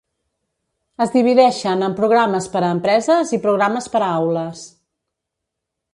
[1.05, 4.65] Es divideixen en programes per a empreses i programes per a aules.